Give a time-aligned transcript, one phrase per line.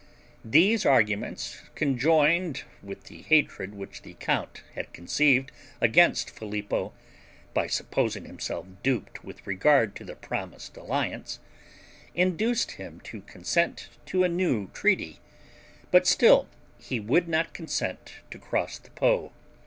[0.43, 6.91] These arguments, conjoined with the hatred which the count had conceived against Filippo,
[7.53, 11.37] by supposing himself duped with regard to the promised alliance,
[12.15, 15.19] induced him to consent to a new treaty;
[15.91, 16.47] but still
[16.79, 19.31] he would not consent to cross the Po.